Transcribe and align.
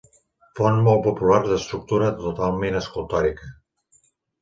Font 0.59 0.81
molt 0.87 1.03
popular 1.09 1.37
d'estructura 1.45 2.09
totalment 2.25 2.83
escultòrica. 2.83 3.55